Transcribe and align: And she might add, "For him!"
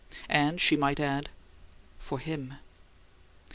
And 0.29 0.59
she 0.59 0.75
might 0.75 0.99
add, 0.99 1.29
"For 1.99 2.17
him!" 2.17 2.55